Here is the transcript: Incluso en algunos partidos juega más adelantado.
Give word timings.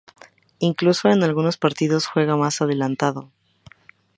Incluso 0.57 1.09
en 1.09 1.21
algunos 1.21 1.59
partidos 1.59 2.07
juega 2.07 2.35
más 2.35 2.59
adelantado. 2.63 3.31